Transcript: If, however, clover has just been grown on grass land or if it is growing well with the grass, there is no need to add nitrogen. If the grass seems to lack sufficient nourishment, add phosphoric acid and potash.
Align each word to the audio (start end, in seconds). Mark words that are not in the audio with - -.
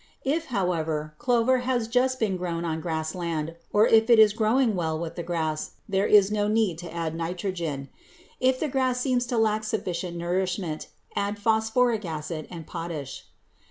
If, 0.25 0.45
however, 0.45 1.13
clover 1.19 1.59
has 1.59 1.87
just 1.87 2.19
been 2.19 2.35
grown 2.35 2.65
on 2.65 2.81
grass 2.81 3.13
land 3.13 3.55
or 3.71 3.85
if 3.87 4.09
it 4.09 4.17
is 4.17 4.33
growing 4.33 4.73
well 4.73 4.97
with 4.97 5.15
the 5.15 5.21
grass, 5.21 5.73
there 5.87 6.07
is 6.07 6.31
no 6.31 6.47
need 6.47 6.79
to 6.79 6.91
add 6.91 7.13
nitrogen. 7.13 7.87
If 8.39 8.59
the 8.59 8.67
grass 8.67 8.99
seems 8.99 9.27
to 9.27 9.37
lack 9.37 9.63
sufficient 9.63 10.17
nourishment, 10.17 10.87
add 11.15 11.37
phosphoric 11.37 12.03
acid 12.03 12.47
and 12.49 12.65
potash. 12.65 13.25